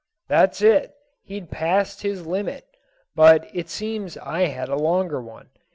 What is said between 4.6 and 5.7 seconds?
a longer one.